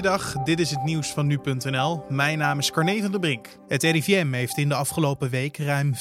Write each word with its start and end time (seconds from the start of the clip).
Goeiedag, 0.00 0.32
dit 0.44 0.60
is 0.60 0.70
het 0.70 0.84
nieuws 0.84 1.12
van 1.12 1.26
nu.nl. 1.26 2.04
Mijn 2.08 2.38
naam 2.38 2.58
is 2.58 2.70
Carne 2.70 3.00
van 3.00 3.10
der 3.10 3.20
Brink. 3.20 3.48
Het 3.68 3.82
RIVM 3.82 4.32
heeft 4.32 4.58
in 4.58 4.68
de 4.68 4.74
afgelopen 4.74 5.30
week 5.30 5.56
ruim 5.56 5.94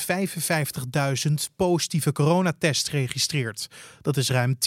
55.000 1.28 1.34
positieve 1.56 2.12
coronatests 2.12 2.90
geregistreerd. 2.90 3.68
Dat 4.02 4.18
is 4.18 4.30
ruim 4.30 4.58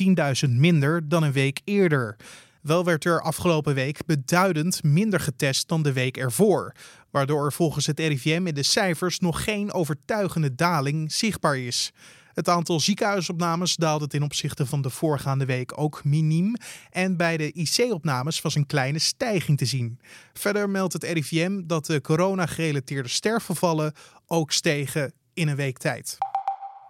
10.000 0.46 0.50
minder 0.50 1.08
dan 1.08 1.22
een 1.22 1.32
week 1.32 1.60
eerder. 1.64 2.16
Wel 2.62 2.84
werd 2.84 3.04
er 3.04 3.20
afgelopen 3.20 3.74
week 3.74 4.06
beduidend 4.06 4.82
minder 4.82 5.20
getest 5.20 5.68
dan 5.68 5.82
de 5.82 5.92
week 5.92 6.16
ervoor, 6.16 6.74
waardoor 7.10 7.44
er 7.44 7.52
volgens 7.52 7.86
het 7.86 7.98
RIVM 7.98 8.46
in 8.46 8.54
de 8.54 8.62
cijfers 8.62 9.18
nog 9.18 9.44
geen 9.44 9.72
overtuigende 9.72 10.54
daling 10.54 11.12
zichtbaar 11.12 11.58
is. 11.58 11.92
Het 12.34 12.48
aantal 12.48 12.80
ziekenhuisopnames 12.80 13.76
daalde 13.76 14.06
ten 14.06 14.22
opzichte 14.22 14.66
van 14.66 14.82
de 14.82 14.90
voorgaande 14.90 15.44
week 15.44 15.78
ook 15.78 16.04
miniem. 16.04 16.54
En 16.90 17.16
bij 17.16 17.36
de 17.36 17.52
IC-opnames 17.52 18.40
was 18.40 18.54
een 18.54 18.66
kleine 18.66 18.98
stijging 18.98 19.58
te 19.58 19.64
zien. 19.64 19.98
Verder 20.32 20.70
meldt 20.70 20.92
het 20.92 21.04
RIVM 21.04 21.62
dat 21.66 21.86
de 21.86 22.00
corona-gerelateerde 22.00 23.08
sterfgevallen 23.08 23.92
ook 24.26 24.52
stegen 24.52 25.12
in 25.34 25.48
een 25.48 25.56
week 25.56 25.78
tijd. 25.78 26.18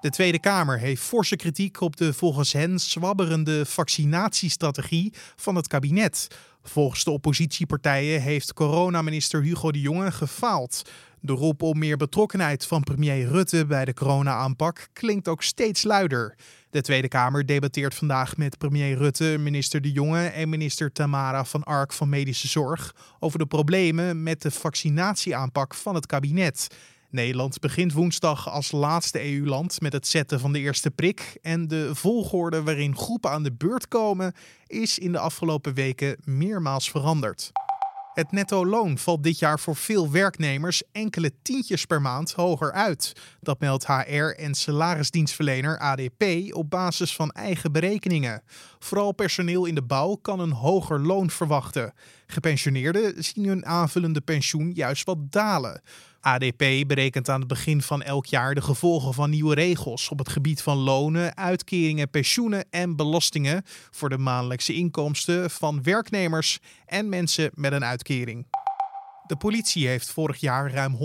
De 0.01 0.11
Tweede 0.11 0.41
Kamer 0.41 0.79
heeft 0.79 1.03
forse 1.03 1.37
kritiek 1.37 1.81
op 1.81 1.97
de 1.97 2.13
volgens 2.13 2.53
hen 2.53 2.81
zwabberende 2.81 3.67
vaccinatiestrategie 3.67 5.13
van 5.37 5.55
het 5.55 5.67
kabinet. 5.67 6.29
Volgens 6.63 7.05
de 7.05 7.11
oppositiepartijen 7.11 8.23
heeft 8.23 8.53
coronaminister 8.53 9.43
Hugo 9.43 9.71
de 9.71 9.81
Jonge 9.81 10.13
gefaald. 10.13 10.83
De 11.25 11.33
roep 11.33 11.63
om 11.63 11.79
meer 11.79 11.97
betrokkenheid 11.97 12.67
van 12.67 12.83
premier 12.83 13.29
Rutte 13.29 13.67
bij 13.67 13.85
de 13.85 13.95
corona-aanpak 13.95 14.89
klinkt 14.93 15.29
ook 15.29 15.43
steeds 15.43 15.83
luider. 15.83 16.37
De 16.71 16.81
Tweede 16.81 17.09
Kamer 17.09 17.47
debatteert 17.47 17.95
vandaag 17.95 18.37
met 18.37 18.59
premier 18.59 18.97
Rutte, 18.97 19.37
minister 19.39 19.81
De 19.81 19.93
Jonge 19.93 20.27
en 20.27 20.49
minister 20.49 20.93
Tamara 20.93 21.45
van 21.45 21.63
Ark 21.63 21.93
van 21.93 22.09
Medische 22.09 22.49
Zorg 22.49 22.95
over 23.19 23.39
de 23.39 23.47
problemen 23.47 24.23
met 24.23 24.43
de 24.43 24.51
vaccinatieaanpak 24.51 25.75
van 25.75 25.95
het 25.95 26.07
kabinet. 26.07 26.67
Nederland 27.11 27.61
begint 27.61 27.93
woensdag 27.93 28.51
als 28.51 28.73
laatste 28.73 29.33
EU-land 29.33 29.81
met 29.81 29.93
het 29.93 30.07
zetten 30.07 30.41
van 30.41 30.53
de 30.53 30.59
eerste 30.59 30.91
prik. 30.91 31.39
En 31.43 31.69
de 31.69 31.95
volgorde 31.95 32.63
waarin 32.63 32.97
groepen 32.97 33.31
aan 33.31 33.43
de 33.43 33.53
beurt 33.53 33.89
komen 33.89 34.33
is 34.67 34.99
in 34.99 35.13
de 35.13 35.19
afgelopen 35.19 35.75
weken 35.75 36.17
meermaals 36.25 36.91
veranderd. 36.91 37.53
Het 38.15 38.33
netto 38.33 38.67
loon 38.67 38.99
valt 38.99 39.23
dit 39.23 39.39
jaar 39.39 39.61
voor 39.61 39.77
veel 39.77 40.11
werknemers 40.11 40.83
enkele 40.93 41.33
tientjes 41.43 41.85
per 41.85 42.01
maand 42.03 42.33
hoger 42.33 42.73
uit. 42.73 43.13
Dat 43.41 43.61
meldt 43.61 43.87
HR 43.87 44.25
en 44.37 44.55
salarisdienstverlener 44.55 45.79
ADP 45.79 46.25
op 46.55 46.71
basis 46.71 47.15
van 47.15 47.31
eigen 47.31 47.73
berekeningen. 47.73 48.43
Vooral 48.79 49.13
personeel 49.13 49.65
in 49.65 49.75
de 49.75 49.83
bouw 49.83 50.15
kan 50.15 50.41
een 50.41 50.53
hoger 50.53 51.01
loon 51.01 51.31
verwachten. 51.31 51.93
Gepensioneerden 52.27 53.25
zien 53.25 53.47
hun 53.47 53.67
aanvullende 53.67 54.21
pensioen 54.21 54.73
juist 54.73 55.05
wat 55.05 55.33
dalen. 55.33 55.83
ADP 56.23 56.87
berekent 56.87 57.29
aan 57.29 57.39
het 57.39 57.49
begin 57.49 57.83
van 57.83 58.03
elk 58.03 58.27
jaar 58.27 58.55
de 58.55 58.61
gevolgen 58.61 59.15
van 59.15 59.31
nieuwe 59.31 59.55
regels 59.55 60.09
op 60.09 60.19
het 60.19 60.29
gebied 60.29 60.63
van 60.63 60.77
lonen, 60.77 61.37
uitkeringen, 61.37 62.11
pensioenen 62.11 62.65
en 62.71 62.97
belastingen 62.97 63.63
voor 63.91 64.09
de 64.09 64.19
maandelijkse 64.19 64.75
inkomsten 64.75 65.51
van 65.51 65.83
werknemers 65.83 66.59
en 66.87 67.09
mensen 67.09 67.51
met 67.55 67.73
een 67.73 67.85
uitkering. 67.85 68.47
De 69.27 69.37
politie 69.37 69.89
heeft 69.89 70.11
vorig 70.11 70.37
jaar 70.37 70.73
ruim 70.73 70.97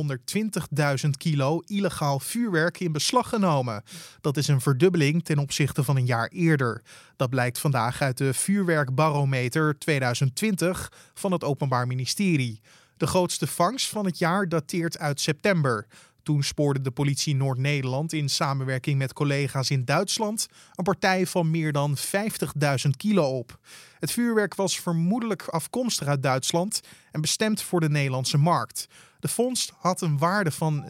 120.000 1.03 1.09
kilo 1.17 1.61
illegaal 1.65 2.19
vuurwerk 2.19 2.79
in 2.79 2.91
beslag 2.91 3.29
genomen. 3.29 3.83
Dat 4.21 4.38
is 4.38 4.47
een 4.47 4.61
verdubbeling 4.61 5.23
ten 5.23 5.38
opzichte 5.38 5.83
van 5.83 5.95
een 5.95 6.05
jaar 6.05 6.27
eerder. 6.27 6.81
Dat 7.15 7.29
blijkt 7.29 7.59
vandaag 7.59 8.01
uit 8.01 8.17
de 8.17 8.33
Vuurwerkbarometer 8.33 9.77
2020 9.77 10.91
van 11.13 11.31
het 11.31 11.43
Openbaar 11.43 11.88
Ministerie. 11.88 12.61
De 12.98 13.08
grootste 13.08 13.48
vangst 13.48 13.90
van 13.90 14.06
het 14.06 14.17
jaar 14.17 14.50
dateert 14.50 15.00
uit 15.00 15.22
september. 15.22 15.88
Toen 16.23 16.44
spoorde 16.44 16.81
de 16.81 16.92
politie 16.92 17.35
Noord-Nederland 17.35 18.13
in 18.13 18.30
samenwerking 18.30 18.97
met 18.97 19.13
collega's 19.13 19.69
in 19.69 19.85
Duitsland 19.85 20.47
een 20.75 20.84
partij 20.84 21.28
van 21.28 21.52
meer 21.52 21.72
dan 21.72 21.97
50.000 21.97 22.03
kilo 22.97 23.38
op. 23.38 23.59
Het 24.00 24.12
vuurwerk 24.12 24.56
was 24.56 24.80
vermoedelijk 24.80 25.47
afkomstig 25.47 26.07
uit 26.07 26.24
Duitsland 26.24 26.81
en 27.12 27.22
bestemd 27.22 27.62
voor 27.62 27.80
de 27.80 27.90
Nederlandse 27.90 28.38
markt. 28.38 28.88
De 29.19 29.28
vondst 29.28 29.74
had 29.78 30.02
een 30.02 30.18
waarde 30.18 30.52
van 30.52 30.86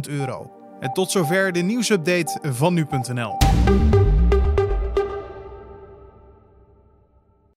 euro. 0.00 0.50
En 0.80 0.92
tot 0.92 1.10
zover 1.10 1.52
de 1.52 1.60
nieuwsupdate 1.60 2.52
van 2.52 2.74
nu.nl. 2.74 3.36